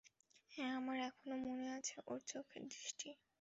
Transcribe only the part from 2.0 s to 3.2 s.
ওর চোখের দৃষ্টি।